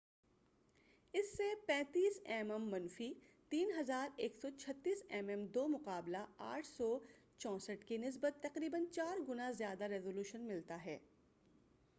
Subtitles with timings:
[1.13, 3.13] اس سے 35 M M منفی
[3.51, 10.99] 3136 M M 2 بمقابلہ 864 کی نسبت تقریباً چار گنا زیادہ ریزولوشن ملتا ہے۔